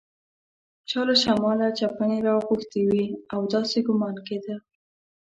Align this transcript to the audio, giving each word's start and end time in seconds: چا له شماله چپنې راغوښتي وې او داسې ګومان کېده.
چا 0.89 1.01
له 1.07 1.15
شماله 1.23 1.67
چپنې 1.79 2.17
راغوښتي 2.27 2.81
وې 2.89 3.05
او 3.33 3.41
داسې 3.53 3.79
ګومان 3.87 4.15
کېده. 4.27 4.55